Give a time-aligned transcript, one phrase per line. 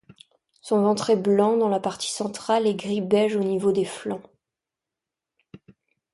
[0.61, 4.23] Son ventre est blanc dans la partie centrale et gris-beige au niveau des flancs.